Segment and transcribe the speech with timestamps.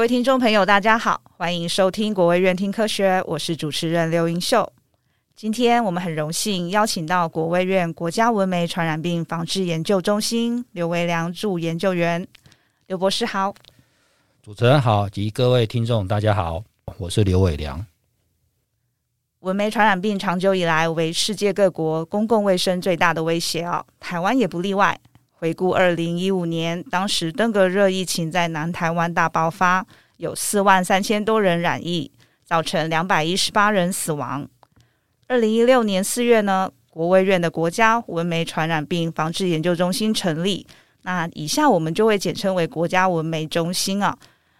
[0.00, 4.72] 各位听众朋友，大家好，欢迎收听国卫院听科学，我是主持人刘英秀。
[5.36, 12.26] 今天我们很荣幸邀请到国卫院国家文媒传染病防治研究中心刘维良助研究员，
[12.86, 13.54] 刘博士好。
[14.42, 16.64] 主持人好，及各位听众大家好，
[16.96, 17.84] 我是刘伟良。
[19.40, 24.98] 文媒传染病长久以来为世界各国公共卫生最大的威胁哦，台湾也不例外。
[25.40, 29.86] 回顾二零一五年，当时登革热疫情在南台湾大爆发，
[30.18, 32.12] 有四万三千多人染疫，
[32.44, 34.46] 造成两百一十八人死亡。
[35.28, 40.66] 二零一六年四月呢，国卫院的国家文媒传染病防治研究中心成立，
[41.04, 44.14] 那以下我们就会简称为国家文媒中心啊。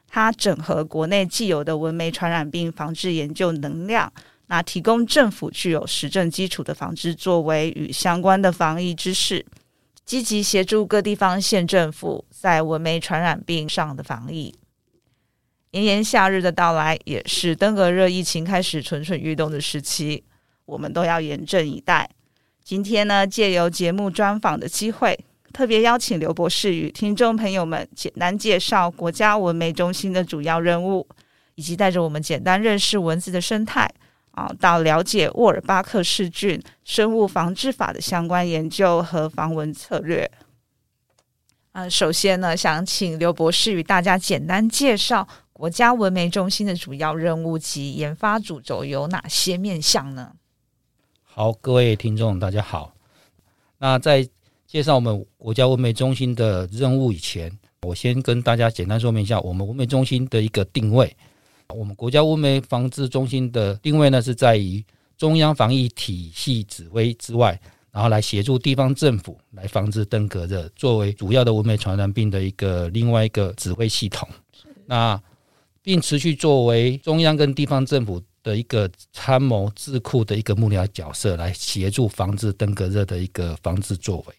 [0.09, 4.11] 它整合国内既有的文媒传染病防治研究能量，
[4.47, 9.45] 那提供政府具有实证基础的防治作为与相关的防疫知识。
[10.11, 14.53] 积极协助各地方县政府在文媒传染病上的防疫。
[15.71, 20.25] 炎炎夏日的到来，也是登革热疫情开始蠢蠢欲动的时期，
[20.65, 22.11] 我们都要严阵以待。
[22.65, 25.17] 今天呢，借由节目专访的机会，
[25.53, 31.07] 特别邀请刘博士与听众朋友们简单介绍国家文媒中心的主要任务，
[31.55, 33.89] 以及带着我们简单认识蚊子的生态。
[34.33, 40.31] 啊，到了解沃尔巴克氏菌生物防治法的相关研究和防蚊策略。
[41.73, 50.33] 啊，首先呢，想请刘博士与大家简单介绍国家文媒中心的主要任务及研发主轴有哪些面向呢？
[51.23, 52.93] 好，各位听众，大家好。
[53.79, 54.29] 那在
[54.67, 61.17] 介绍我们国家文媒中心的任务以前，我先跟大家简单说明一下我们文媒中心的一个定位。
[61.73, 64.85] 我们国家文媒防治中心的定位呢，是在于
[65.17, 67.61] 中央防疫体系指挥之外，
[67.91, 74.29] 然后来协助地方政府来防治登革热，作为主要的文媒传染病的一个另外一个指挥系统。
[74.87, 75.21] 那
[75.83, 84.35] 并持续作为中央跟地方政府的一个参谋智库的一个幕僚角色，来协助防治登革热的一个防治作为。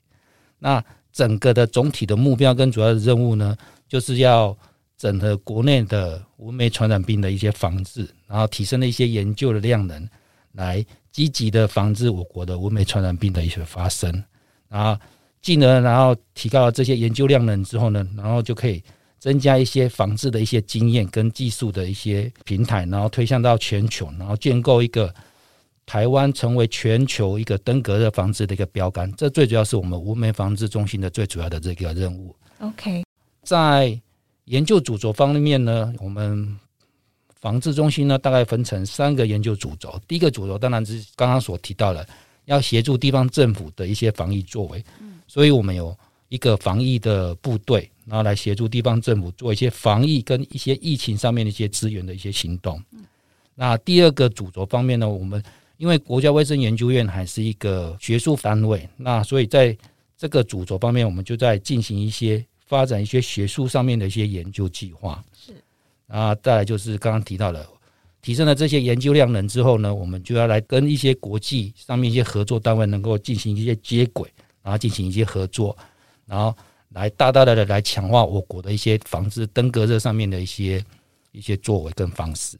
[0.60, 3.56] 那整个的总体的目标跟主要的任务呢，
[3.88, 4.58] 就是要。
[5.02, 10.08] 整合国内的文媒传染病的一些防治，然后提升了一些研究的量能，
[10.52, 14.24] 来积极的防治我国的文媒传染病的一些发生，
[14.70, 14.96] 然后
[15.42, 18.84] 进而然后提高了这些研究量能之后呢，然后就可以
[19.18, 25.12] 增加一些防治的一些经验跟技术的一些平台，然后推向到全球，然后建构一个
[25.88, 29.12] 台湾成为全球一个登革热防治的一个标杆。
[29.14, 32.36] 这最主要是我们无媒防治中心的最主要的这个任务。
[32.60, 33.04] OK，
[33.42, 34.00] 在
[34.52, 36.60] 研究主轴方面呢，我们
[37.40, 39.98] 防治中心呢，大概分成三个研究主轴。
[40.10, 42.06] 第一个主轴当然是刚刚所提到的，
[42.44, 44.84] 要协助地方政府的一些防疫作为。
[45.26, 45.98] 所以我们有
[46.28, 52.78] 一个防疫的部队，然后来协助地方政府做一些防疫跟一些疫情上面的一些资源的一些行动。
[53.56, 55.42] 那第二个主轴方面呢，我们
[55.78, 59.78] 因为国家卫生研究院还是一个学术单位，那所以在
[60.18, 62.46] 这个主轴方面，我们就在进行一些。
[62.72, 65.52] 发展一些学术上面的一些研究计划，是
[66.08, 67.68] 啊，再来就是刚刚提到的，
[68.22, 74.32] 提升了这些研究量能之后呢，我们就要来跟一些国际上面一些合作单位能够进行一些接轨，
[74.64, 75.78] 然后进行一些合作，
[76.26, 76.56] 然后
[76.92, 80.82] 来大大的来强化我国的一些防治登革热上面的一些
[81.34, 82.58] 一些作为跟方式。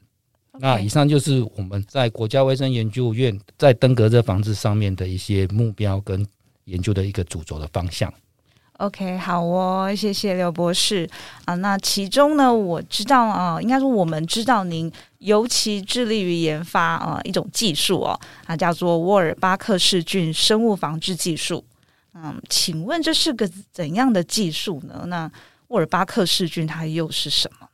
[0.58, 6.26] 那以上就是我们在国家卫生研究院在登革热防治上面的一些目标跟
[6.64, 8.12] 研究的一个主轴的方向。
[8.82, 11.08] OK，好哦，谢谢刘博士
[11.44, 11.54] 啊。
[11.54, 21.64] 那其中呢，我知道啊，应该说我们知道您尤其致力于研发啊一种技术哦，啊叫做沃尔巴克氏菌生物防治技术。
[22.14, 25.04] 嗯，请问这是个怎样的技术呢？
[25.06, 25.30] 那
[25.68, 27.68] 沃尔巴克氏菌它又是什么？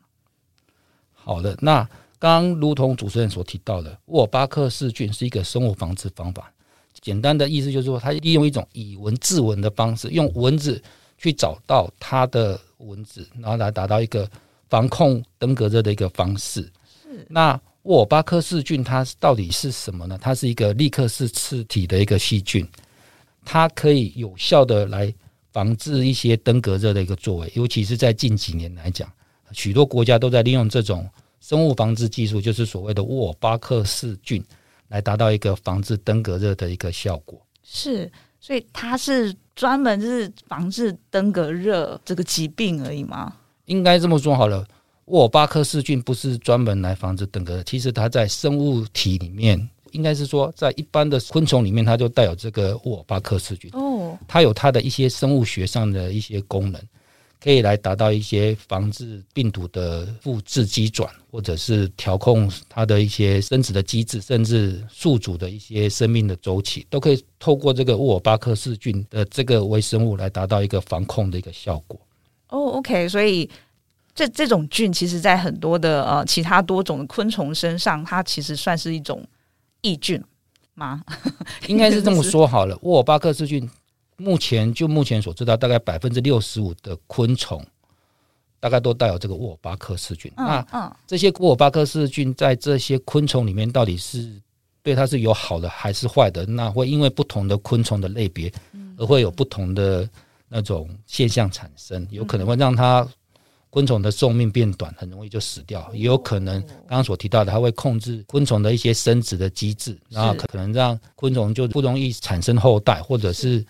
[1.14, 1.82] 好的，那
[2.18, 6.52] 刚刚如同主持人所提到的，沃尔巴克氏菌是一个生物防治方法。
[7.00, 10.82] 简单的意思就是说，它利用一种以文治文的方式，用文字
[11.16, 14.28] 去找到它的文字，然后来达到一个
[14.68, 16.62] 防控登革热的一个方式。
[17.02, 17.26] 是。
[17.28, 20.18] 那沃尔巴克氏菌它到底是什么呢？
[20.20, 22.66] 它是一个立克氏刺体的一个细菌，
[23.44, 25.12] 它可以有效的来
[25.52, 29.10] 防治一些登革热的一个作为，尤其是在近几年来讲，
[29.52, 31.08] 许多国家都在利用这种
[31.40, 34.44] 生物防治技术，就是所谓的沃尔巴克氏菌。
[34.88, 43.34] 来达到一个防治登革热的一个效果，是，所以它是专门就是防治登革热这个疾病而已吗？
[43.66, 44.66] 应该这么说好了，
[45.06, 53.70] 沃尔巴克氏菌不是专门来防治登革热，其实它在生物体里面，应该是说在一般的昆虫里面，它就带有这个沃尔巴克氏菌。
[53.74, 56.80] 哦，它有它的一些生物学上的一些功能，
[57.40, 71.98] 可以来达到一些防治病毒的复制机转，或者是调控它的一些生殖的机制，甚至宿主的一些生命的周期，都可以透过这个沃尔巴克氏菌的这个微生物来达到一个防控的一个效果。
[72.48, 73.48] 哦，OK，所以
[74.14, 79.24] 这这种菌其实在很多的呃其他多种的昆虫身上，它其实算是一种
[79.82, 80.20] 益菌
[80.74, 81.04] 吗？
[81.68, 83.70] 应该是这么说好了，沃尔巴克氏菌。
[84.20, 87.64] 目前就目前所知道，大概百分之六十五的昆虫，
[88.58, 90.30] 大概都带有这个沃尔巴克氏菌。
[90.36, 94.28] 嗯嗯、那这些沃尔巴克氏菌在这些昆虫里面，到底是
[94.82, 96.44] 对它是有好的还是坏的？
[96.46, 98.52] 那会因为不同的昆虫的类别，
[98.96, 100.08] 而会有不同的
[100.48, 102.04] 那种现象产生。
[102.10, 103.06] 有可能会让它
[103.70, 113.64] 昆虫的寿命变短，很容易就死掉；也有可能刚刚所提到的，它会控制昆虫的一些生殖的机制，然后可能让昆虫就不容易产生后代，或者是。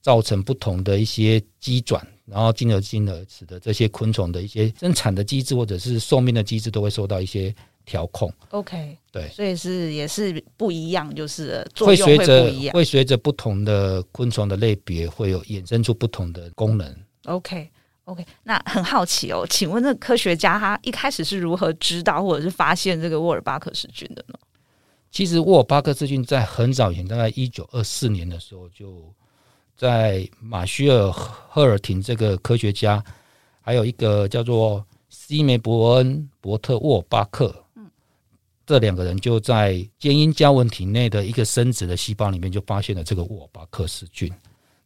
[0.00, 7.54] 造成不同的一些机转，然后进而进而使得这些昆虫的一些生产的机制或者是寿命的机制都会受到一些
[7.84, 8.32] 调控。
[8.50, 16.96] OK，对，所以是也是不一样，就是会随着，会随着不同的昆虫的类别会有衍生出不同的功能。
[17.24, 24.34] OK，OK，okay, okay, 那很好奇哦，请问那科学家他一开始是如何知道或者是发现这个沃尔巴克氏菌的呢？
[25.10, 29.12] 其实沃尔巴克氏菌在很早以前，大概一九二四年的时候就。
[29.80, 33.02] 在马歇尔·赫尔廷这个科学家，
[33.62, 37.90] 还有一个叫做西梅伯恩·伯特沃巴克，嗯
[38.66, 44.30] 这两个人就在坚鹰家纹体内的一个生殖的细胞里面，就发现了这个沃巴克氏菌。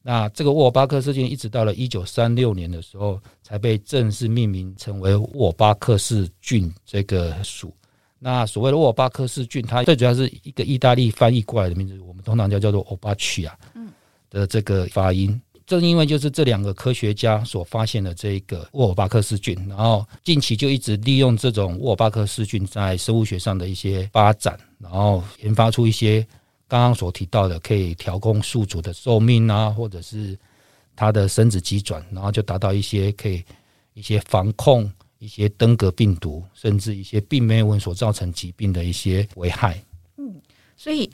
[0.01, 7.75] 那这个沃巴克氏菌一直到了一九三六年的时候，才被正式命名成为沃巴克氏菌这个属。
[8.21, 13.59] 那所谓的沃巴克氏菌，它最主要是一个意大利翻译过来的名字，我们通常叫叫做欧巴曲啊。
[14.35, 26.21] 的这个发音，正因为就是这两个科学家所发现的这个沃尔巴克氏菌，然后近期就一直利用这种沃尔巴克氏菌在生物学上的一些发展，然后研发出一些
[26.67, 30.37] 刚刚所提到的可以调控宿主的寿命啊，或者是
[30.97, 33.41] 它的生殖机转，然后就达到一些可以
[33.93, 39.81] 一些防控一些登革病毒，甚至一些病媒蚊所造成疾病的一些危害。
[40.17, 40.35] 嗯，
[40.77, 41.09] 所以。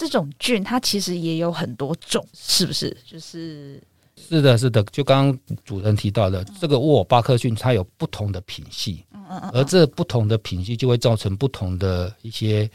[0.00, 2.96] 这种菌它其实也有很多种，是不是？
[3.06, 3.78] 就是
[4.16, 4.82] 是的，是的。
[4.84, 12.66] 就刚刚主任提到的，这个沃尔巴克菌它有不同的品系，嗯嗯嗯，而这不同的品系就会造成不同的一些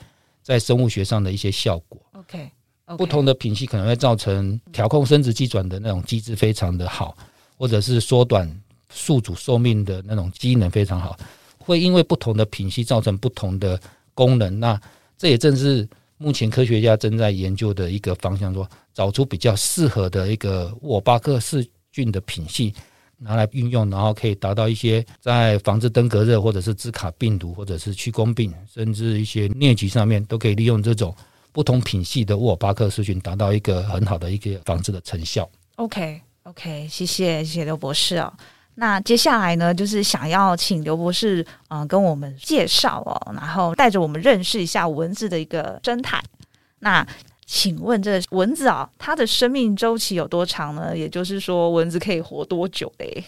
[0.44, 2.00] 在生物学上的一些效果。
[2.12, 2.48] OK，
[2.95, 7.18] 不同的品系可能会造成调控生殖机转的那种机制非常的好，
[7.57, 8.48] 或者是缩短
[8.92, 11.18] 宿主寿命的那种机能非常好。
[11.57, 13.81] 会因为不同的品系造成不同的
[14.13, 14.80] 功能，那
[15.18, 15.89] 这也正是。
[16.17, 22.73] 目前科学家正在研究的一个方向，说找出比较适合的一个沃尔巴克氏菌的品系，
[23.17, 31.13] 拿来运用，然后可以达到一些在防治登革热，或者是兹卡病毒，或者是屈公病，甚至一些疟疾上面，都可以利用这种
[31.51, 35.50] 不同品系的沃尔巴克氏菌，达到一个很好的一个防治的成效。
[35.75, 38.31] OK，OK，、谢谢谢谢刘博士哦。
[38.75, 46.22] 那接下来呢，就是想要请刘博士，嗯、跟我们介绍哦，然后带着我们认识一下蚊子的一个生态。
[46.80, 47.07] 那
[47.45, 50.97] 请问，这蚊子啊、它的生命周期有多长呢？
[50.97, 53.23] 也就是说，蚊子可以活多久嘞？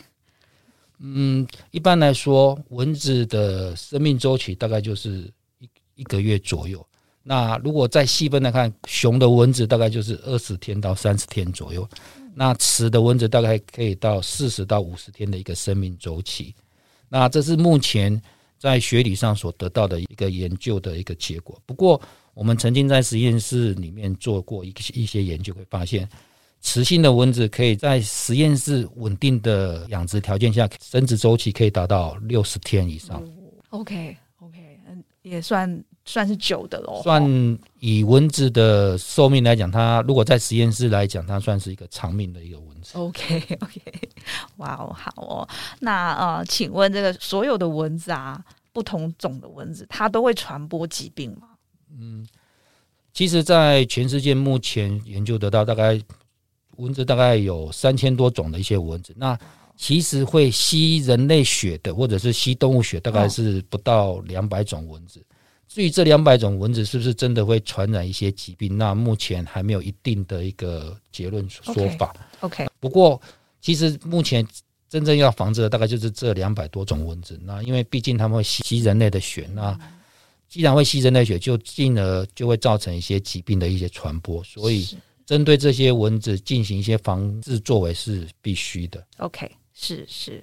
[1.00, 6.86] 嗯，一般来说，蚊子的生命周期大概就是一一个月左右。
[7.24, 11.88] 那如果再细分来看，雄的蚊子大概就是二十天到三十天左右。
[12.40, 16.54] 那雌的蚊子大概可以到四十到五十天的一个生命周期，
[17.10, 18.22] 那这是目前
[18.60, 21.60] 在学理上所得到的一个研究的一个结果。
[21.66, 22.00] 不过，
[22.36, 26.08] 我们曾经在实验室里面做过一一些研究，会发现
[26.62, 33.20] 雌性的蚊子可以在实验室稳定的养殖条件下，生殖周期可以达到六十天以上。
[33.72, 35.84] OK OK，嗯，也算。
[36.08, 37.02] 算是久的喽。
[37.04, 42.98] 算以蚊子的寿命来讲，它如果在实验室来讲，它算是一个长命的一个蚊子。
[42.98, 43.82] OK OK，
[44.56, 45.48] 哇哦，好哦。
[45.82, 51.50] 那呃，请问这个所有的蚊子啊，不同种的蚊子，它都会传播疾病吗？
[52.00, 52.26] 嗯，
[53.14, 56.00] 其实，在全世界目前研究得到，大概
[56.78, 59.14] 蚊子大概有三千多种的一些蚊子。
[59.18, 59.38] 那
[59.76, 65.24] 其实会吸人类血的，或者是吸动物血，大概是不到两百种蚊子。
[65.68, 72.16] 至于这两百种蚊子是不是真的会传染一些疾病，那目前还没有一定的一个结论说法。
[72.40, 73.22] Okay, OK，不过
[73.62, 74.48] 其实目前
[74.90, 77.38] 真正要防治的大概就是这两百多种蚊子。
[77.44, 79.78] 那因为毕竟它们会吸人类的血，那
[80.48, 84.42] 既然会吸人类血，就进而就会造成一些疾病的一些传播。
[84.46, 89.06] 所以针对这些蚊子进行一些防治作为是必须的。
[89.18, 90.42] OK，是是。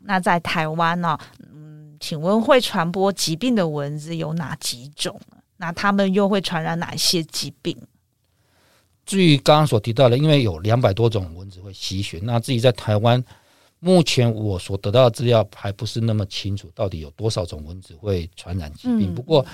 [0.00, 1.20] 那在台湾呢、哦，
[1.52, 5.20] 嗯，请问会传播疾病的蚊子有哪几种？
[5.56, 7.76] 那它们又会传染哪些疾病？
[9.06, 13.22] 至于刚刚所提到的，因为有两百多种蚊子会吸血，那至于在台湾，
[13.78, 19.12] 目前我所得到的资料还不是那么清楚，到底有多少种蚊子会传染疾病。
[19.12, 19.44] 嗯、不过，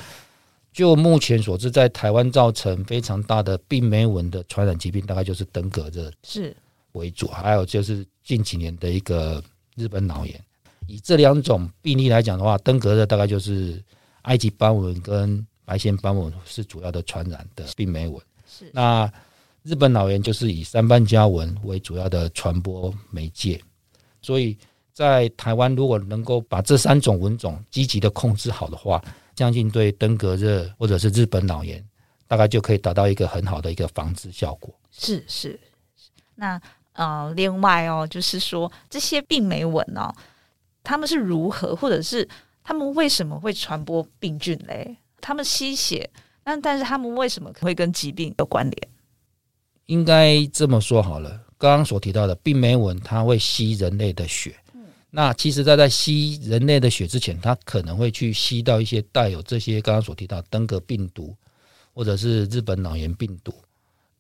[0.73, 6.57] 就目前所知，在台湾造成非常大的病媒蚊的传染疾病，大概就是登革热是
[6.93, 9.43] 为主，还有就是近几年的一个
[9.75, 10.41] 日本脑炎。
[10.91, 13.83] 以这两种病例来讲的话，登革热大概就是
[14.23, 18.21] 埃及斑纹跟白线斑纹是主要的传染的病媒蚊。
[18.47, 19.11] 是那。
[19.63, 23.61] 日本脑炎就是以三斑家蚊为主要的传播媒介，
[24.23, 24.57] 所以
[24.91, 29.05] 在台湾如果能够把这三种蚊种积极的控制好的话，
[29.37, 31.87] 相信对登革热或者是日本脑炎，
[32.27, 34.75] 大概就可以达到一个很好的一个防治效果。
[34.91, 35.61] 是是，
[36.35, 36.59] 那
[36.95, 40.11] 呃，另外哦，就是说这些病媒蚊哦，
[40.83, 42.29] 他们是如何，或者是
[42.63, 44.97] 他们为什么会传播病菌嘞？
[45.21, 46.09] 他们吸血，
[46.45, 48.89] 那但是他们为什么会跟疾病有关联？
[49.87, 54.55] 应该这么说好了，刚刚所提到的病媒蚊，它会吸人类的血。
[55.11, 61.35] 那其实，在在吸人类的血之前，它可能会去吸到一些带有这些刚刚所提到登革病毒
[61.93, 63.53] 或者是日本脑炎病毒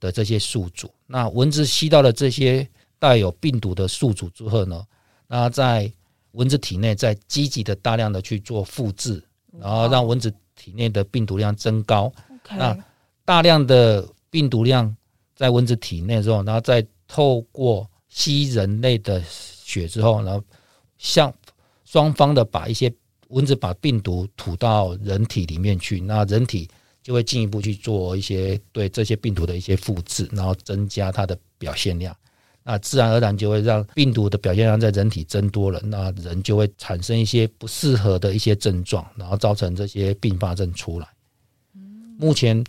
[0.01, 0.93] 的这些宿主。
[1.07, 4.85] 那蚊子吸到了这些带有病毒的宿主之后呢，
[5.29, 5.91] 那在
[6.33, 9.23] 蚊子体内再积极的大量的去做复制，
[9.59, 12.13] 然后让蚊子体内的病毒量增高。
[12.51, 12.77] 那
[13.25, 14.97] 大量的病毒量。
[15.41, 20.45] 在蚊子体内之后，然后再透过吸人类的血之后，然后
[20.99, 21.33] 向
[21.87, 22.93] 双方的把一些
[23.29, 26.69] 蚊子把病毒吐到人体里面去，那人体
[27.03, 32.15] 就会进一步去做一些对这些病毒的一些复制，然后增加它的表现量，
[32.63, 41.09] 那自然而然就会让病毒的表现量在人体增多了，那人就会产生一些不适合的一些症状，然后造成这些并发症出来。
[42.19, 42.63] 目前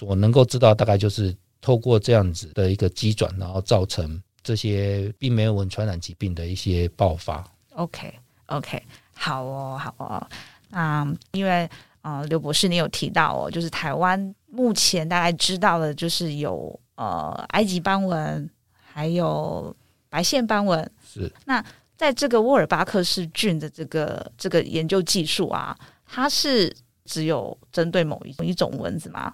[0.00, 1.36] 我能够知道大概就是。
[1.60, 7.44] 透过这样子的一个机转，然后造成这些病媒蚊传染疾病的一些爆发。
[7.70, 10.24] OK，OK，okay, okay, 好哦，好哦。
[10.68, 11.68] 那因为
[12.02, 18.48] 呃，刘博士你有提到哦，就是台湾目前大概知道的，就是有呃埃及斑蚊，
[18.98, 19.72] 还有
[20.08, 20.90] 白线斑纹。
[21.06, 21.32] 是。
[21.44, 21.64] 那
[21.96, 26.74] 在这个沃尔巴克氏菌的这个这个研究技术啊，它是
[27.04, 29.32] 只有针对某一种一种蚊子吗？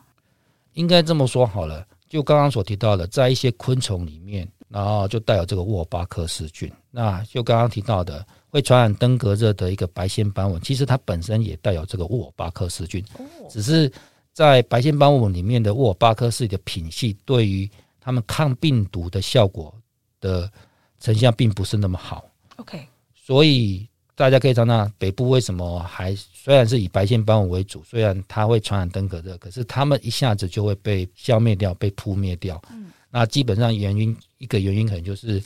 [0.74, 1.82] 应该这么说好了。
[2.10, 6.70] 就刚刚所提到的，在一些昆虫里面，然后就带有这个沃尔巴克氏菌。
[6.90, 13.02] 那就刚刚提到的会传染登革热的一个白线斑纹，其实它本身也带有这个沃尔巴克氏菌，
[13.48, 13.90] 只是
[14.34, 17.70] 在白线斑纹里面的沃尔巴克氏的品系，对于
[18.04, 19.74] 它们抗病毒的效果
[20.20, 20.50] 的
[21.00, 22.24] 成效并不是那么好。
[22.56, 23.88] OK，所以。
[24.16, 32.62] 大家可以看到，北部为什么还虽然是以白线斑纹为主，虽然它会传染登革热，可是它们一下子就会被消灭掉、被扑灭掉。
[32.70, 35.42] 嗯，那基本上原因一个原因可能就是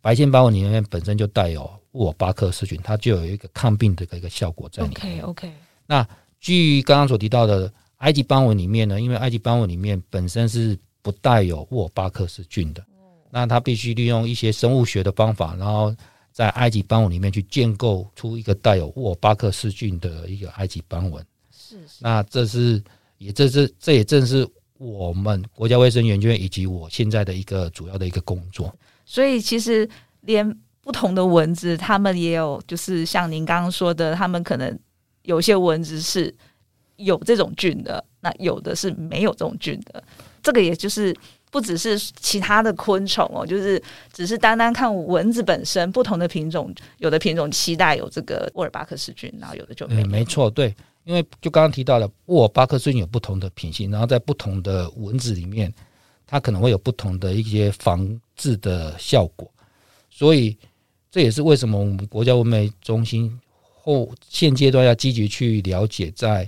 [0.00, 5.24] 白线斑纹里面本身就带有沃尔巴克氏菌，它就有一个抗病的一个效果在里面。
[5.24, 5.52] OK OK。
[5.84, 6.06] 那
[6.38, 12.84] 据刚刚所提到的埃及斑纹里面呢，因为埃及斑纹里面本身是不带有沃尔巴克氏菌的，
[13.30, 15.94] 那它必须利用一些生物学的方法，然后。
[16.36, 21.94] 在埃及斑纹里面去建构出一个带有沃尔巴克氏菌的一个埃及斑纹，是，是。
[22.00, 22.84] 那这是
[23.16, 24.46] 也这是这也正是
[24.76, 28.70] 我们国家卫生研究院以及我现在的一个主要的一个工作。
[29.06, 29.88] 所以其实
[30.20, 30.46] 连
[30.82, 34.78] 不同的蚊子，他们也有就是像您刚刚说的，他们可能
[35.22, 36.34] 有些蚊子是
[36.96, 40.04] 有这种菌的，那有的是没有这种菌的。
[40.46, 41.12] 这个也就是。
[41.48, 50.04] 不只是其他的昆虫哦，就是只是单单看蚊子本身，不同的品种，有的品种期待有这个沃尔巴克氏菌，然后有的就没。
[50.04, 50.74] 没错，对，
[51.04, 55.72] 因为就刚刚提到了沃尔巴克氏菌有不同的品性，然后在不同的蚊子里面，
[56.26, 59.50] 它可能会有不同的一些防治的效果，
[60.10, 60.54] 所以
[61.10, 63.32] 这也是为什么我们国家蚊媒中心
[63.72, 66.46] 后现阶段要积极去了解在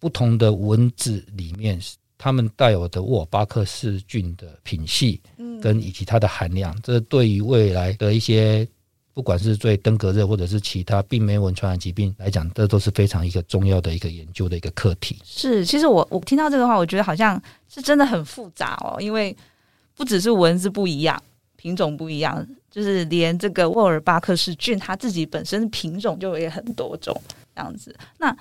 [0.00, 1.78] 不同的蚊子里面。
[2.18, 8.66] 他们带有的沃尔巴克氏菌的品系，嗯跟以及它的含量，这对于未来的一些
[9.12, 15.18] 不管是对登革热或者是其他病媒蚊传染疾病来讲，这都是非常一个重要的一个研究的一个课题。
[15.24, 19.36] 是，其实我我听到这个话，我觉得好像是真的很复杂哦，因为
[19.94, 21.22] 不只是蚊子不一样，
[21.56, 27.18] 品种不一样，就是连这个沃尔巴克氏菌它自己本身品种就也很多种
[27.54, 27.94] 这样子。
[28.18, 28.34] 那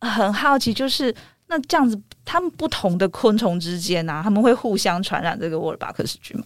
[0.00, 1.14] 很好奇，就是。
[1.46, 6.44] 那这样子，它们不同的昆虫之间呢、啊，他们会互相传染这个沃尔巴克氏菌吗？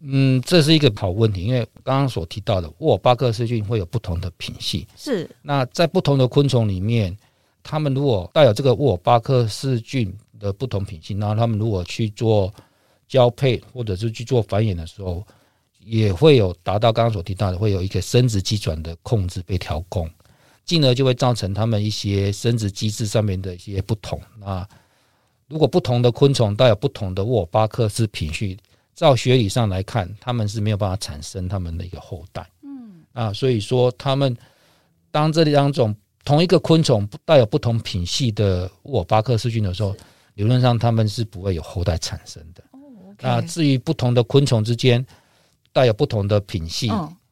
[0.00, 5.28] 嗯，这是一个好问题，因为刚刚所提到的沃尔巴克氏菌会有不同的品系，是。
[5.42, 7.16] 那在不同的昆虫里面，
[7.64, 12.54] 它们如果带有这个沃尔巴克氏菌的不同品系，然后它们如果去做
[13.08, 15.26] 交配或者是去做繁衍的时候，
[15.80, 20.08] 也会有达到刚刚所提到的，会有一个生殖机转的控制被调控，
[20.68, 24.20] 进而就会造成他们一些生殖机制上面的一些不同。
[24.38, 24.68] 那
[25.48, 28.58] 如果不同的昆虫带有不同的沃尔巴克氏品系，
[28.94, 32.46] 照学理上来看，他们是没有办法产生他们的一个后代。
[32.62, 34.36] 嗯啊，所以说他们
[35.10, 39.96] 当这两种同一个昆虫带有不同品系的沃尔巴克氏菌的时候，
[40.34, 42.62] 理论上他们是不会有后代产生的。
[42.72, 42.78] 哦，
[43.22, 45.04] 那至于不同的昆虫之间
[45.72, 46.90] 带有不同的品系，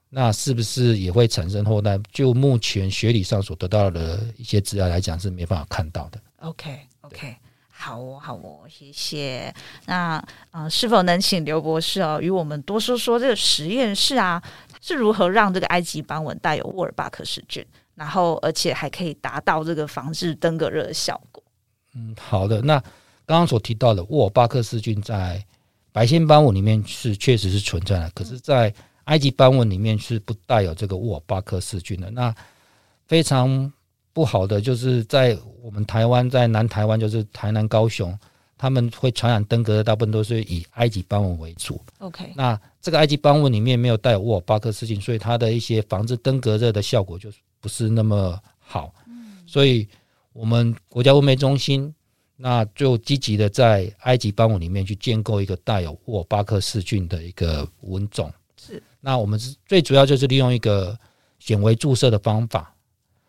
[0.08, 1.98] 那是不是也会产生后代？
[2.12, 6.20] 就目前学理上所得到的一些资料来讲，是没办法看到的。
[6.38, 7.36] OK OK。
[7.78, 9.54] 好哦，好哦，谢谢。
[9.84, 14.42] 那呃，是否能请刘博士哦，与我们多说说这个实验室啊，
[14.80, 17.62] 是如何让这个埃及斑纹带有沃尔巴克氏菌，
[17.94, 21.44] 然后而且还可以达到这个防治登革热的效果？
[21.94, 22.62] 嗯，好的。
[22.62, 22.80] 那
[23.26, 25.44] 刚刚所提到的沃尔巴克氏菌在
[25.92, 28.72] 白线斑纹里面是确实是存在的，可是，在
[29.06, 32.10] 埃及斑纹里面是不带有这个沃尔巴克氏菌的。
[32.12, 32.32] 那
[33.06, 33.72] 非常。
[34.16, 38.18] 不好的就是在我们台湾，在南台湾，就是台南、高雄，
[38.56, 41.78] 他们会传染登革热，大部分都是以埃及斑纹为主。
[41.98, 48.90] OK，那这个埃及斑纹里面没有带有沃尔巴克氏菌，所以它的一些防治登革热的效果就不是那么好。
[49.06, 49.86] 嗯，所以
[50.32, 51.94] 我们国家卫媒中心
[52.36, 58.32] 那就积极的在埃及斑纹里面去建构一个带有沃尔巴克氏菌的一个蚊种。
[59.06, 60.98] 是，那我们是最主要就是利用一个
[61.38, 62.72] 显微注射的方法。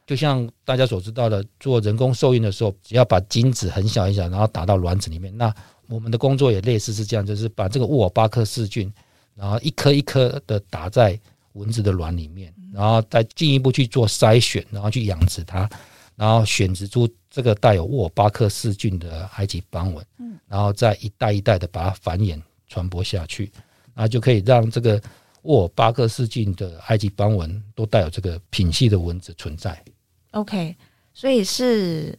[0.05, 5.37] 就像大家所知道的，做人工受孕的时候，只要把精子很小很小，然后打到卵子里面。
[5.37, 5.53] 那
[5.89, 8.91] 我们的工作也类似是这样，就是把这个沃尔巴克氏菌，
[9.35, 11.19] 然后一颗一颗的打在
[11.53, 15.69] 蚊子的卵里面，然后再进一步去做筛选，然后去养殖它，
[16.15, 20.05] 然后选择出这个带有沃尔巴克氏菌的埃及斑纹，
[20.47, 23.51] 然后再一代一代的把它繁衍传播下去，
[23.93, 25.01] 那就可以让这个
[25.47, 29.81] 沃巴克氏菌的埃及斑纹都带有这个品系的蚊子存在。
[30.31, 30.75] OK，
[31.13, 32.17] 所以是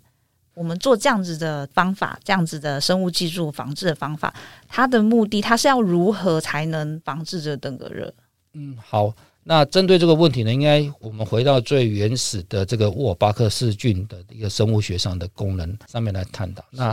[0.55, 4.35] 我们做这样子的方法，这样子的生物技术防治的方法，
[4.67, 8.13] 它的目的，它是要如何才能防治这个登革热？
[8.55, 9.15] 嗯，好，
[9.45, 16.65] 那针对这个问题呢，应该我们回到最原始的这个沃尔巴克氏菌的一个生物学上的功能上面来探讨。
[16.71, 16.93] 那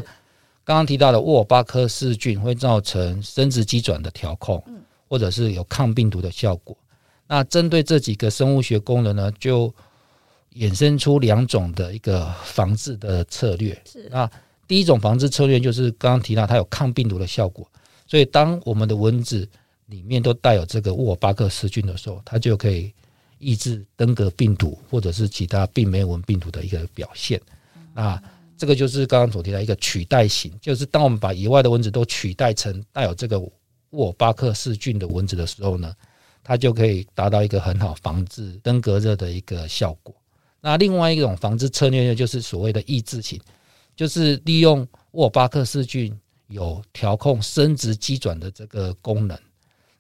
[0.66, 4.62] 刚刚提到的沃尔巴克氏菌会造成生殖机转的调控，
[5.16, 6.76] 或者是有抗病毒的效果。
[7.26, 9.74] 那针对这几个生物学功能呢，就
[10.56, 13.82] 衍生出两种的一个防治的策略。
[13.90, 14.30] 是，那
[14.68, 17.66] 第一种防治策略就是刚刚提到它有抗病毒的效果，
[18.06, 19.48] 所以当我们的蚊子
[19.86, 22.92] 里面都带有这个沃尔巴克氏菌的时候，它就可以
[23.40, 27.40] 抑制登革病毒或者是其他病媒蚊病毒的一个表现。
[27.94, 28.22] 那
[28.58, 33.40] 这个就是刚刚所提到一个取代型，就是当我们把野外的蚊子都取代成带有这个
[33.92, 35.94] 沃巴克氏菌的蚊子的时候呢，
[36.44, 40.14] 它就可以达到一个很好防治登革热的一个效果。
[40.62, 43.40] 那另外一种防治策略呢，就是所谓的抑制型，
[43.96, 46.12] 就是利用沃巴克氏菌
[46.48, 49.38] 有调控生殖机转的这个功能，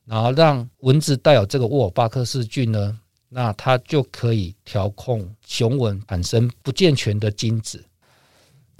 [0.06, 7.84] 然后让蚊子带有这个沃巴克氏菌呢，那它就可以调控雄蚊产生不健全的精子。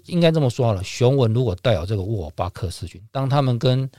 [0.08, 3.90] 应该这么说好了，雄蚊如果带有这个沃巴克氏菌，当它们跟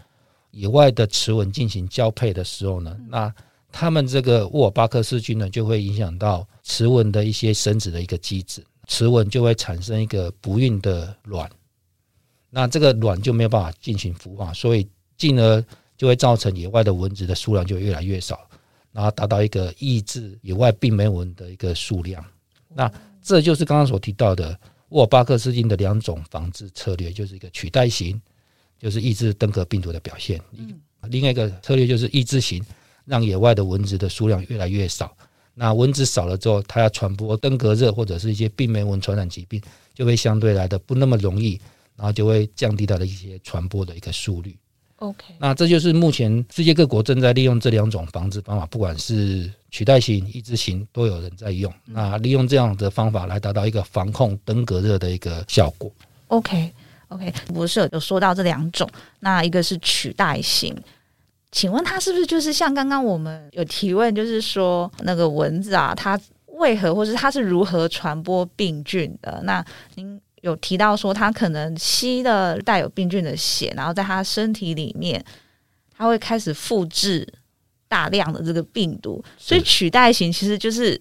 [0.56, 3.32] 野外的雌蚊进行交配的时候呢，那
[3.70, 11.50] 它们这个沃尔巴克氏菌呢，就会影响到雌蚊的一些生殖的一个机制，雌蚊就会产生一个不孕的卵，
[12.48, 14.88] 那这个卵就没有办法进行孵化，所以
[15.18, 15.62] 进而
[15.98, 18.48] 就会造成野外的蚊子的数量就越来越少，
[18.92, 22.24] 然后达到一个抑制野外病媒蚊的一个数量。
[22.68, 22.90] 那
[23.22, 28.18] 这就是刚刚所提到的沃尔巴克氏菌的两种防治策略，就是一个取代型，
[28.78, 30.38] 就是抑制登革病毒的表现；
[31.10, 32.64] 另外一个策略就是抑制型。
[33.08, 35.16] 让野外的蚊子的数量越来越少，
[35.54, 39.62] 那蚊子少了之后，它要传播登革热或者是一些病媒蚊传染疾病，
[39.94, 41.56] 就会相对来的不那么容易，
[41.94, 44.56] 然后就会降低它的一些传播的一个速率。
[44.96, 51.72] OK，那这就是目前世界各国正在利用这两种防治方法，不管是取代型、抑制型，都有人在用。
[51.84, 55.92] 那利用这样的方法来达到一个防控登革热的一个效果。
[57.08, 58.88] OK，OK，博士有说到这两种，
[59.20, 60.76] 那一个是取代型。
[61.52, 69.40] 请问他是不是就是像刚刚我们有提问，就是说那个蚊子啊，它为何或是它是如何传播病菌的？
[69.44, 69.64] 那
[69.94, 75.24] 您有提到说，它可能吸的带有病菌的血，然后在它身体里面，
[75.96, 77.26] 它会开始复制
[77.88, 81.00] 大量的这个病毒，所以取代型其实就是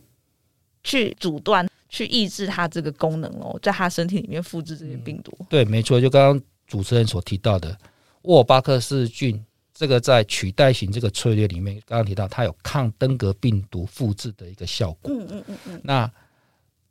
[0.83, 5.31] 去阻断、去抑制它这个功能哦，在它身体里面复制这些病毒。
[5.39, 7.77] 嗯、对，没错，就刚刚主持人所提到的
[8.23, 9.41] 沃尔巴克氏菌，
[9.73, 15.09] 这个在取代型这个策略里面，刚刚提到它有抗登革病毒复制的一个效果。
[15.09, 15.81] 嗯嗯嗯嗯。
[15.81, 16.11] 那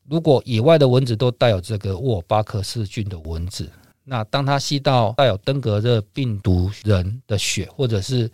[0.08, 3.70] 如果野外的蚊子都带有这个沃尔巴克氏菌的蚊子，
[4.04, 8.30] 那当它吸到带有登革热病毒人的血，或者是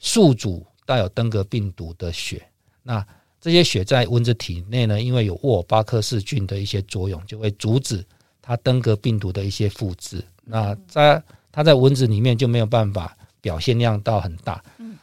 [0.00, 2.44] 宿主带有登革病毒的血，
[2.82, 3.06] 那
[3.40, 8.04] 这些血在蚊子体内呢，因为有沃尔巴克氏菌的一些作用，就会阻止
[8.42, 10.22] 它登革病毒的一些复制。
[10.44, 14.62] 那在它在蚊子里面就没有办法表现量到很大，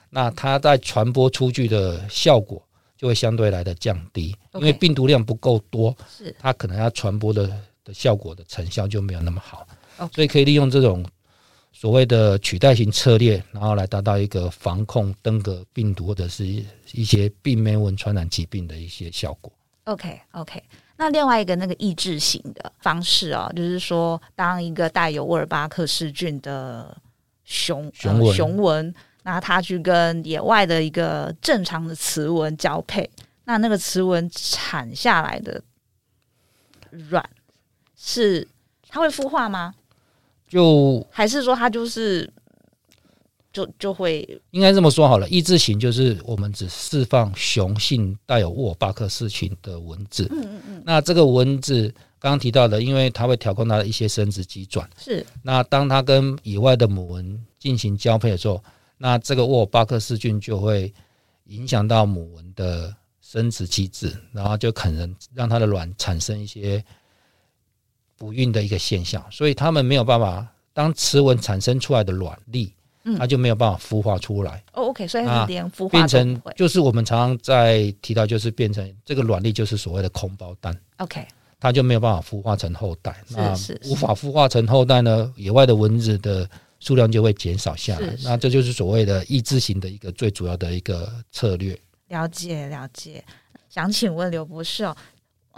[0.10, 2.62] 那它在传播出去的效果
[2.96, 5.96] 就会相对来的降低，因为病毒量不够多，
[6.40, 7.48] 它可能要传播的
[7.84, 9.68] 的效果的成效就没有那么好。
[10.14, 11.04] 所以可以利用这种
[11.80, 16.44] 所谓的取代型策略，然后来达到一个防控登革病毒或者是
[16.92, 19.54] 一些病媒蚊传染疾病的一些效果。
[19.84, 20.64] OK OK，
[20.96, 26.98] 那另外一个那个抑制型的方式哦，就是说，当一个带有沃尔巴克氏菌的
[27.44, 33.08] 雄雄蚊，雄蚊，那它去跟野外的一个正常的雌蚊交配，
[33.44, 35.62] 那那个雌蚊产下来的
[37.12, 37.24] 卵
[37.96, 38.48] 是
[38.90, 39.76] 它会孵化吗？
[40.48, 42.32] 就还是说它就是
[43.52, 50.28] 就就会应该这么说好了，抑制型就是我们只释放雄性带有沃尔巴克氏群的蚊子。
[50.32, 50.84] 嗯嗯嗯。
[50.86, 54.90] 那这个蚊子刚刚提到的，因为它会调控它的一些生殖机转。
[54.98, 55.26] 是。
[55.44, 58.64] 那当它跟以外的母蚊进行交配的时候，
[58.98, 60.94] 那这个沃尔巴克氏菌就会
[61.46, 66.84] 影响到母蚊的生殖机制，然后就可能让它的卵产生一些。
[68.18, 70.46] 不孕的一个现象，所以他们没有办法。
[70.74, 72.72] 当雌蚊产生出来的卵粒，
[73.18, 74.64] 它就没有办法孵化出来。
[74.74, 80.80] 哦，OK，所以它连孵化变成就是我们常常在提到，就是变成这个卵粒就是所谓的空包蛋。
[80.98, 81.26] OK，
[81.60, 83.24] 它就没有办法孵化成后代。
[83.30, 83.54] 那
[83.86, 86.48] 无法孵化成后代呢，野外的蚊子的
[86.80, 88.16] 数量就会减少下来。
[88.24, 91.76] 那这就是所谓的抑制型的一个最主要的一个策略。
[92.10, 93.24] 了解了解，
[93.68, 94.96] 想请问刘博士哦。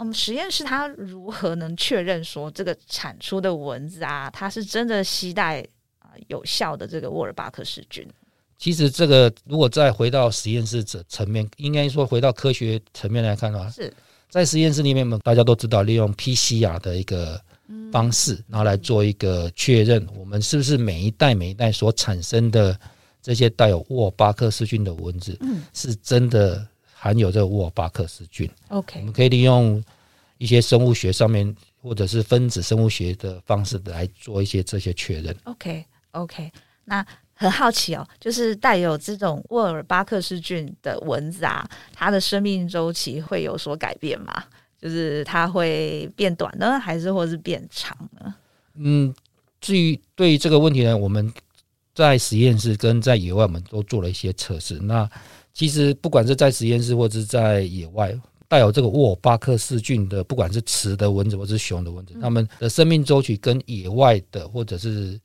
[0.00, 5.60] 我们实验室它如何能确认说这个产出的蚊子啊，它是真的携带
[5.98, 8.08] 啊有效的这个沃尔巴克氏菌？
[8.56, 13.92] 其实这个如果再回到实验室这层面，应该说回到科学层面来看的话，是
[14.30, 17.38] 在实验室里面，我们大家都知道利用 PCR 的一个
[17.92, 22.74] 方式，然后来做一个确认，我们是不是每一代每一代所产生的
[23.20, 26.66] 这些带有沃尔巴克氏菌的蚊子，嗯，是真的。
[27.02, 29.82] 含有这个沃尔巴克氏菌，OK，我们可以利用
[30.36, 35.34] 一些生物学上面或者是分子生物学的方式来做一些这些确认。
[35.44, 36.52] OK，OK，
[36.84, 44.44] 那很好奇哦，就是带有这种沃尔巴克氏菌的蚊子啊，它的生命周期会有所改变吗？
[44.78, 48.34] 就是它会变短呢，还是或是变长呢？
[48.74, 49.14] 嗯，
[49.58, 51.32] 至于对于这个问题呢，我们
[51.94, 54.74] 在实验室跟在野外，我们都做了一些测试。
[54.80, 55.10] 那
[55.52, 58.16] 其实，不管是在实验室或者是在野外，
[58.48, 65.20] 带有这个沃尔巴克氏菌的，不管是雌的蚊子或是雄的蚊子，它们的生命周期跟野外的或者是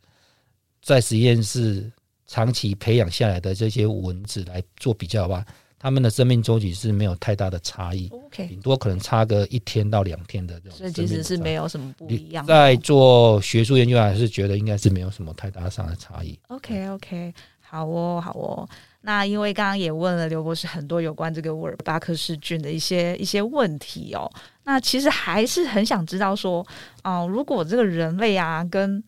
[0.81, 1.91] 在实验室
[2.27, 5.45] 长期培养下来的这些蚊子来做比较的话，
[5.79, 8.07] 它们的生命周期是没有太大的差异。
[8.09, 10.77] OK，顶多可能差个一天到两天的这种。
[10.77, 12.45] 所以其实是没有什么不一样。
[12.45, 16.37] 在做学术研究，还是觉得应该是没有什么太大上的差异。
[16.47, 18.69] OK，OK，好哦，好哦。
[19.07, 24.27] 那因为刚刚也问了刘博士很多有关这个沃尔巴克氏菌的一些一些问题哦，
[24.63, 26.65] 那其实还是很想知道说，
[27.03, 29.03] 哦、如果这个人类啊跟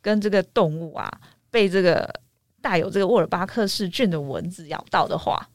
[0.00, 1.10] 跟这个动物啊
[1.50, 2.08] 被这个
[2.60, 5.48] 带有这个沃尔巴克氏菌的蚊子咬到的话，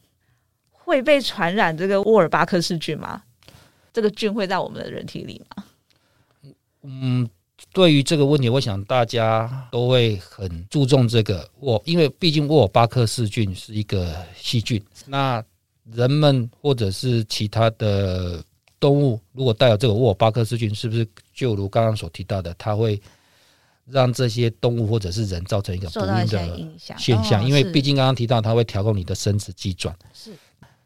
[0.70, 3.24] 会被传染这个沃尔巴克氏菌吗？
[3.94, 5.64] 这个菌会在我们的人体里吗？
[6.82, 7.30] 嗯。
[7.74, 14.82] 对于这个问题，我想大家都会很注重这个沃，因为毕竟沃尔巴克氏菌是一个细菌。
[15.06, 15.44] 那
[15.94, 18.44] 人们或者是其他的
[18.80, 23.00] 动物，如果带有这个沃尔巴克氏菌，是不是就如刚刚所提到的，它会
[23.86, 27.48] 让这些动物或者是人造成一个不孕的现象？
[27.48, 29.96] 因为毕竟刚刚提到，它会调控你的生殖机转。
[30.14, 30.32] 是，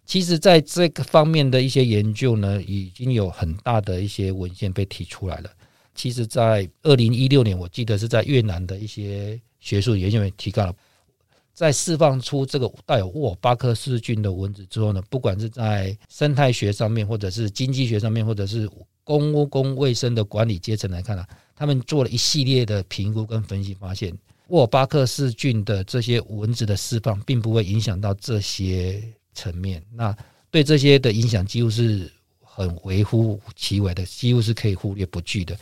[0.06, 5.50] 其实在这个方面的一些研究呢，已经有很大的一些文献被提出来了。
[5.94, 10.76] 其实，在二零一六年，我记得是在越南的一些学术研究员提到了，
[11.54, 18.70] 在释放出这个带有沃尔巴克氏菌的蚊子之后呢，不管是在生态学上面，或者是经济学上面，或者是
[19.04, 21.26] 公共卫生的管理阶层来看呢，
[21.56, 29.84] 他们做了一系列的评估跟分析，发现沃尔巴克氏菌的这些蚊子的释放，并不会影响到这些层面。
[29.94, 30.16] 那
[30.50, 35.58] 对这些的影响，几乎是很微乎其微的，几乎是可以忽略不计的。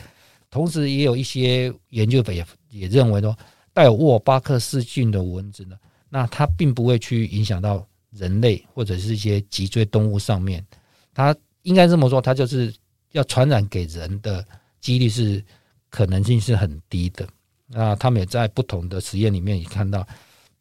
[0.52, 3.38] 同时，也有一些研究也也认为说，
[3.74, 5.78] 带有沃尔巴克氏菌的蚊子呢，
[6.10, 10.66] 那它并不会去影响到人类或者是一些脊椎动物上面。
[11.14, 12.74] 它应该这么说，它就是
[13.12, 14.44] 要传染给人的
[14.82, 15.44] 几率是
[15.90, 17.28] 可能性是很低的。
[17.68, 20.08] 那他们也在不同的实验里面也看到，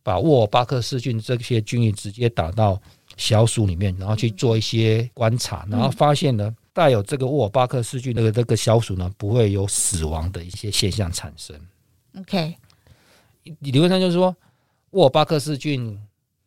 [0.02, 2.78] 把沃尔巴克氏菌这些菌液直接打到
[3.16, 11.58] 小鼠里面，然后去做一些观察，然后发现呢，带有这个沃尔巴克氏菌的这个小鼠呢，不会有死亡的一些现象产生。
[12.20, 12.54] OK，
[13.58, 14.36] 理论上就是说，
[14.90, 16.00] 沃尔巴克氏菌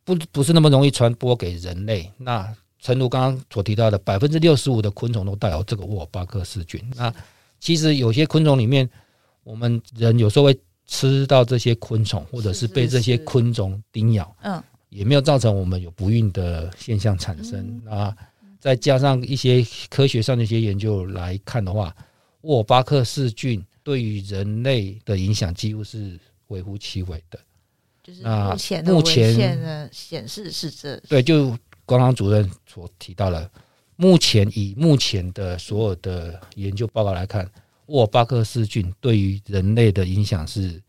[0.04, 2.10] 不不是那么容易传播给人类。
[2.16, 6.82] 那诚如刚刚所提到的，百分之六十五的昆虫都带有这个沃尔巴克氏菌。
[6.96, 7.12] 那
[7.60, 8.88] 其实有些昆虫里面。
[9.44, 18.16] 我们人有时候会吃到这些昆虫，或者是被这些昆虫叮咬，嗯，也没有造成我们有不孕的现象产生啊。
[18.62, 21.92] 再加上一些科学上的一些研究来看的话，
[22.42, 27.36] 沃尔巴克氏菌对于人类的影响几乎是微乎其微的。
[28.04, 31.50] 就是目前目前的显示是这，对，就
[31.84, 33.50] 刚刚主任所提到了，
[33.96, 37.50] 目前以目前的所有的研究报告来看。
[37.86, 40.80] 沃尔巴克氏菌对于人类的影响是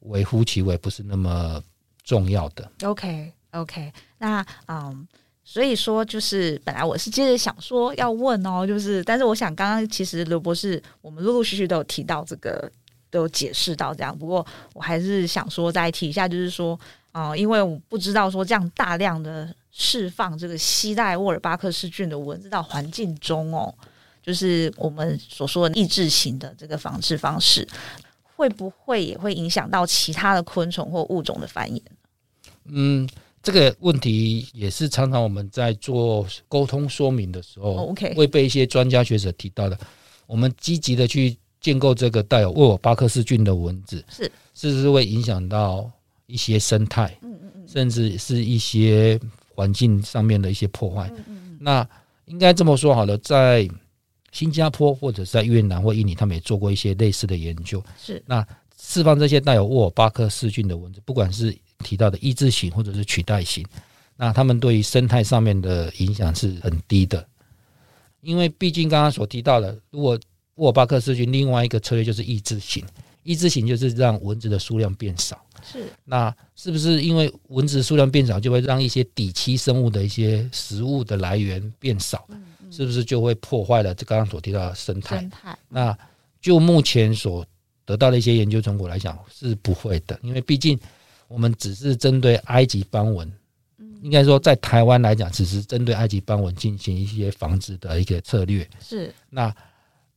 [0.00, 1.60] 微乎其微，不是那么
[2.04, 2.70] 重要的。
[2.82, 5.08] OK OK，那嗯，
[5.44, 12.70] 所以说就是本来我是接着想说要问哦，就是但是我想刚刚其实刘博士我们陆陆续续都有提到这个，
[13.10, 14.16] 都有解释到这样。
[14.18, 16.78] 不过我还是想说再提一下，就是说
[17.12, 23.72] 啊、因为我不知道说这样大量的释放这个西带沃尔巴克氏菌的蚊子到环境中哦。
[24.20, 27.68] 就是我们所说的抑制型的这个防治方式，
[28.34, 31.80] 会不会也会影响到其他的昆虫或物种的繁衍？
[32.64, 33.06] 嗯，
[33.44, 39.78] 这个问题也是常常我们在做沟通说明的时候会被一些专家学者提到的。
[40.26, 45.90] 我们积极的去建构这个带有沃尔巴克氏菌的蚊子，是是不是会影响到
[46.26, 47.16] 一些生态？
[47.20, 49.20] 嗯嗯嗯，甚至是一些
[49.54, 51.10] 环境上面的一些破坏。
[51.14, 51.86] 嗯嗯，那
[52.24, 53.68] 应该这么说好了，在
[54.32, 57.82] 新加坡或者是在越南或印尼，他们也做过一些类似的研究。
[57.98, 58.46] 是，那
[58.80, 63.64] 释放这些带有沃尔巴克氏菌的蚊子，不管是提到的抑制型或者是取代型，
[64.16, 67.26] 那他们对于生态上面的影响是很低的。
[68.20, 70.18] 因为毕竟刚刚所提到的，如果
[70.54, 72.84] 沃尔巴克氏菌另外一个策略就是抑制型，
[73.22, 75.44] 抑制型就是让蚊子的数量变少。
[75.62, 82.24] 是，那是不是因为蚊子数量变少，就会让一些底栖生物的一些食物的来源变少？
[82.28, 85.20] 嗯是不是就会破坏了这刚刚所提到的生态？
[85.20, 85.56] 生态。
[85.68, 85.96] 那
[86.40, 87.46] 就目前所
[87.84, 90.76] 得到的一些研究成果来讲，是不会的，因为毕竟
[91.28, 93.30] 我们只是针对埃及斑纹，
[94.02, 98.68] 应该说在台湾来讲，只是针对埃及斑纹进行一些防治的一个策略。
[98.80, 99.12] 是。
[99.30, 99.54] 那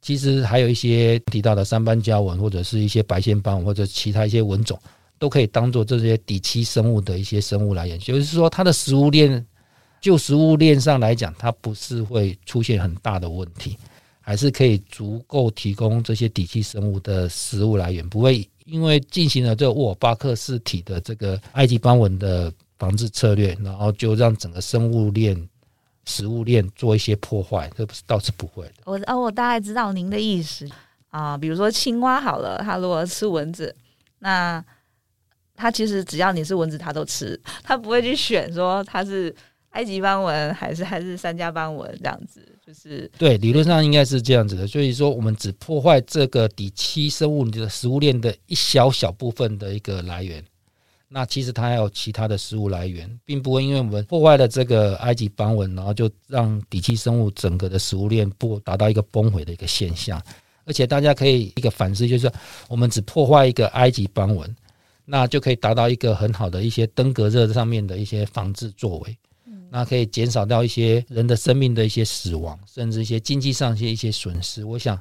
[0.02, 4.80] 其实还有一些提到的三斑胶纹，或者是一些白线斑蚊，或者其他一些纹种，
[5.18, 9.46] 都可以当做这些底栖生物的一些生物来源，就是说它的食物链。
[10.00, 13.76] 就食物链上来讲，它不是会出现很大的问题，
[14.22, 25.50] 还是可以足够提供这些底栖生物的食物来源，不会因为进行了这个沃尔巴克氏体的这个埃及斑蚊的防治策略，然后就让整个生物链、
[26.06, 28.74] 食物链做一些破坏，这不是倒是不会的。
[28.86, 30.70] 我哦，我大概知道您的意思
[31.10, 33.76] 啊，比如说青蛙好了，它如果吃蚊子，
[34.20, 34.64] 那
[35.56, 39.36] 它其实只要你是蚊子，它都吃， 它不会去选说它是。
[39.72, 44.68] 埃及斑蚊还是还是三家斑蚊这样子，就是对，理论上应该是这样子的。
[44.68, 50.44] 所以说，我们只破坏这个底栖生物的食物链的一小小部分的一个来源，
[51.08, 60.22] 那其实它还有其他的食物来源，并不会因为我们破坏了这个埃及斑蚊，然后就让底栖生物整个的食物链不达到一个崩毁的一个现象。
[60.66, 62.34] 而且大家可以一个反思，就是说
[62.68, 64.54] 我们只破坏一个埃及斑蚊，
[65.06, 69.18] 那就可以达到一个很好的一些登革热上面的一些防治作为。
[69.70, 74.64] 那可以减少掉一些人的生命的一些死亡，甚至一些经济上一些一些损失。
[74.64, 74.98] 我想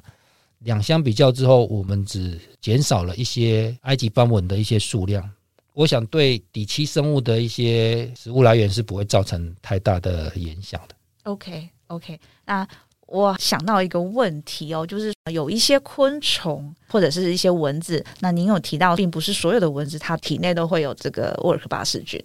[0.59, 5.29] 两相比较之后，我们只减少了一些埃及斑蚊的一些数量。
[5.73, 10.95] 我想对底栖生物的一些食物来源是不会造成太大的影响的。
[11.23, 12.67] OK OK，那
[13.05, 22.19] 我想到一个问题哦，就是有一些昆虫或者是一些蚊子，那您有提到，并不是所有的蚊子它体内都会有这个沃尔克巴克氏菌，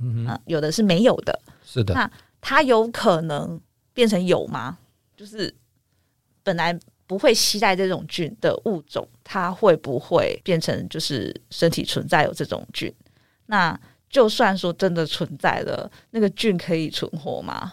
[0.00, 1.40] 嗯哼，有的是没有的。
[1.66, 3.60] 是的，那它有可能
[3.92, 4.78] 变成有吗？
[5.16, 5.52] 就是
[6.44, 12.94] 本来不会携带这种菌的物种，它会不会变成就是身体存在有这种菌？
[13.46, 17.72] 那就算说真的存在了，那个菌可以存活吗？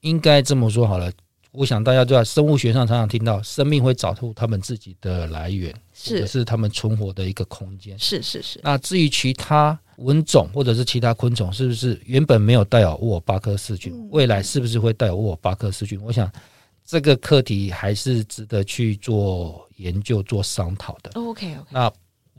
[0.00, 1.12] 应该这么说好了。
[1.52, 7.98] 我想大家都在生物学上常常听到，生命会找出他们自己的来源，是或者是他们存活的一个空间。
[7.98, 8.60] 是是是。
[8.62, 16.00] 那至于其他蚊种或者是其他昆虫，是不是原本没有带有沃尔巴克氏菌，未来是不是会带有沃尔巴克氏菌？
[16.02, 16.30] 我想
[16.84, 21.10] 这个课题还是值得去做研究、做商讨的。
[21.14, 21.68] OK OK。
[21.70, 21.92] 那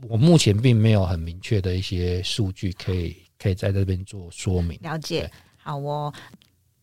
[0.08, 4.78] 我目前并没有很明确的一些数据可以可以在这边做说明。
[4.82, 5.30] 了解。
[5.58, 6.12] 好哦。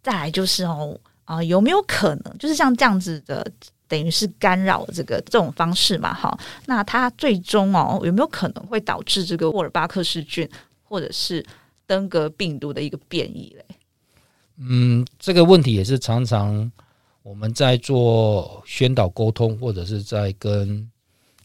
[0.03, 0.95] 再来就是哦。
[1.29, 3.45] 啊、有没有可能就是像这样子的，
[3.87, 6.11] 等于是干扰这个这种方式嘛？
[6.11, 10.49] 哈，那它最终哦，有没有可能会导致这个沃尔巴克氏菌
[10.81, 11.45] 或者是
[11.85, 13.63] 登革病毒的一个变异嘞？
[14.57, 16.71] 嗯，这个问题也是常常
[17.21, 20.89] 我们在做宣导沟通，或者是在跟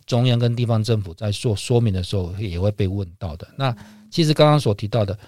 [0.07, 3.47] 中央跟地方政府在做说明的时候，也会被问到的。
[3.59, 3.77] 那
[4.11, 5.19] 其实刚刚所提到的。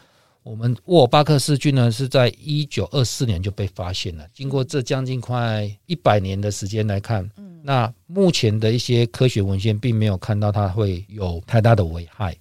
[0.46, 4.24] 我们沃尔巴克氏菌呢，是在一九二四年就被发现了。
[4.32, 12.36] 经过这将近快一百年的时间来看，嗯，那目前的一些科学文献并没有看到它会有太大的危害。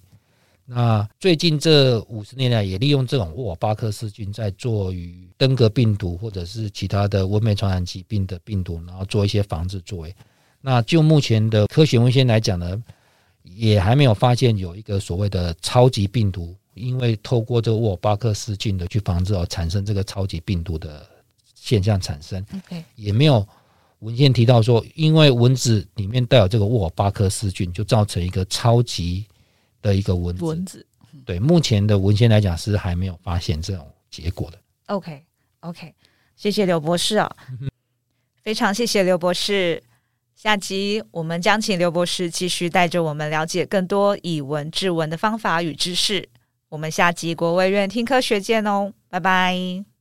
[0.64, 10.14] 那最近这五十年来，也利用这种沃尔巴克氏菌在做与登革病毒或者是其他的温媒传染疾病的病毒，然后做一些防治作为。
[10.60, 12.80] 那就目前的科学文献来讲呢，
[13.42, 16.54] 也还没有发现有一个所谓的超级病毒。
[16.76, 21.08] 因为透过这个沃尔巴克氏菌的去防治而产生这个超级病毒的
[21.54, 23.46] 现象产生，OK，也没有
[24.00, 29.26] 文献提到说，因为蚊子里面带有这个沃尔巴克氏菌，就造成一个超级
[29.80, 30.44] 的一个蚊子。
[30.44, 30.86] 蚊子，
[31.24, 34.58] 对，目前的文献来讲是还没有发现这种结果的。
[34.86, 35.94] OK，OK，
[36.36, 37.36] 谢谢刘博士啊，
[38.42, 39.82] 非常谢谢刘博士。
[40.34, 46.28] 下集我们将请刘博士继续带着我们了解更多以蚊治蚊的方法与知识。
[46.76, 49.95] 我们下集国卫院听科学见哦，拜拜。